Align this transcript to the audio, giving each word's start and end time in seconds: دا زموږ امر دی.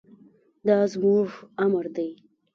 دا 0.67 0.77
زموږ 0.93 1.27
امر 1.63 1.85
دی. 1.95 2.09